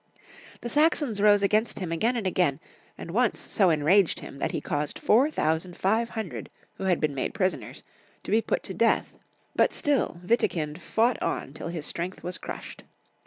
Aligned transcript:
The 0.61 0.69
Saxons 0.69 1.21
rose 1.21 1.43
against 1.43 1.77
liim 1.77 1.93
again 1.93 2.15
and 2.15 2.25
again, 2.25 2.59
and 2.97 3.11
once 3.11 3.39
so 3.39 3.69
en 3.69 3.83
raged 3.83 4.21
him 4.21 4.39
that 4.39 4.49
he 4.49 4.59
caused 4.59 4.97
four 4.97 5.29
thousand 5.29 5.77
five 5.77 6.09
hun 6.09 6.29
dred 6.29 6.49
who 6.77 6.85
had 6.85 6.99
been 6.99 7.13
made 7.13 7.35
prisoners 7.35 7.83
to 8.23 8.31
be 8.31 8.41
put 8.41 8.63
to 8.63 8.73
death; 8.73 9.15
but 9.55 9.73
still 9.75 10.19
Witikind 10.25 10.79
fought 10.79 11.21
on 11.21 11.53
till 11.53 11.67
his 11.67 11.85
strength 11.85 12.23
was 12.23 12.39
crushed. 12.39 12.83